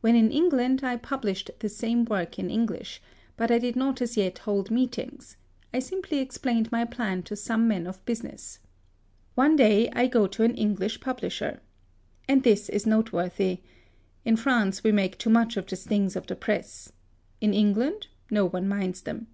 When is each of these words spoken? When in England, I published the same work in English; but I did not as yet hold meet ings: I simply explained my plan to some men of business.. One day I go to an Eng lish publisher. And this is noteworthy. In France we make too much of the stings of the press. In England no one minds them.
When 0.00 0.16
in 0.16 0.32
England, 0.32 0.82
I 0.82 0.96
published 0.96 1.52
the 1.60 1.68
same 1.68 2.04
work 2.04 2.40
in 2.40 2.50
English; 2.50 3.00
but 3.36 3.52
I 3.52 3.60
did 3.60 3.76
not 3.76 4.02
as 4.02 4.16
yet 4.16 4.38
hold 4.38 4.68
meet 4.68 4.98
ings: 4.98 5.36
I 5.72 5.78
simply 5.78 6.18
explained 6.18 6.72
my 6.72 6.84
plan 6.84 7.22
to 7.22 7.36
some 7.36 7.68
men 7.68 7.86
of 7.86 8.04
business.. 8.04 8.58
One 9.36 9.54
day 9.54 9.88
I 9.92 10.08
go 10.08 10.26
to 10.26 10.42
an 10.42 10.56
Eng 10.56 10.74
lish 10.74 11.00
publisher. 11.00 11.60
And 12.28 12.42
this 12.42 12.68
is 12.68 12.84
noteworthy. 12.84 13.58
In 14.24 14.34
France 14.34 14.82
we 14.82 14.90
make 14.90 15.18
too 15.18 15.30
much 15.30 15.56
of 15.56 15.68
the 15.68 15.76
stings 15.76 16.16
of 16.16 16.26
the 16.26 16.34
press. 16.34 16.90
In 17.40 17.54
England 17.54 18.08
no 18.28 18.46
one 18.46 18.66
minds 18.66 19.02
them. 19.02 19.28